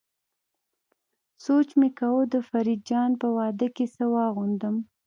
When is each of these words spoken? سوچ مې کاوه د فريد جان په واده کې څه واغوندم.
سوچ 1.45 1.67
مې 1.79 1.89
کاوه 1.99 2.23
د 2.33 2.35
فريد 2.49 2.79
جان 2.89 3.11
په 3.21 3.27
واده 3.37 3.67
کې 3.75 3.85
څه 3.95 4.03
واغوندم. 4.13 4.75